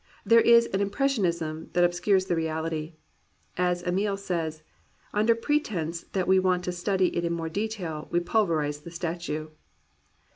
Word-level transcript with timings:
There 0.25 0.41
is 0.41 0.65
an 0.73 0.81
impressionism 0.81 1.69
that 1.73 1.83
obscures 1.83 2.25
the 2.25 2.35
reality. 2.35 2.93
As 3.55 3.83
Amiel 3.83 4.17
says: 4.17 4.63
"Under 5.13 5.35
pretense 5.35 6.05
that 6.13 6.27
we 6.27 6.39
want 6.39 6.63
to 6.63 6.71
study 6.71 7.15
it 7.15 7.29
more 7.31 7.45
in 7.45 7.53
detail, 7.53 8.07
we 8.09 8.19
pulverize 8.19 8.79
the 8.81 8.89
statue." 8.89 9.49